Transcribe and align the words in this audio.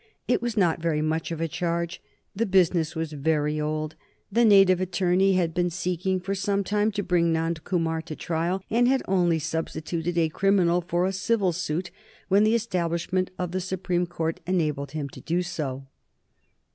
It 0.27 0.41
was 0.41 0.57
not 0.57 0.81
very 0.81 1.03
much 1.03 1.29
of 1.31 1.39
a 1.39 1.47
charge. 1.47 2.01
The 2.35 2.47
business 2.47 2.95
was 2.95 3.13
very 3.13 3.61
old. 3.61 3.95
The 4.31 4.43
native 4.43 4.81
attorney 4.81 5.33
had 5.33 5.53
been 5.53 5.69
seeking 5.69 6.19
for 6.19 6.33
some 6.33 6.63
time 6.63 6.91
to 6.93 7.03
bring 7.03 7.31
Nand 7.31 7.63
Kumar 7.65 8.01
to 8.01 8.15
trial, 8.15 8.63
and 8.71 8.87
had 8.87 9.03
only 9.07 9.37
substituted 9.37 10.17
a 10.17 10.29
criminal 10.29 10.81
for 10.81 11.05
a 11.05 11.13
civil 11.13 11.51
suit 11.53 11.91
when 12.29 12.43
the 12.43 12.55
establishment 12.55 13.29
of 13.37 13.51
the 13.51 13.61
Supreme 13.61 14.07
Court 14.07 14.39
enabled 14.47 14.93
him 14.93 15.07
to 15.09 15.21
do 15.21 15.43
so. 15.43 15.85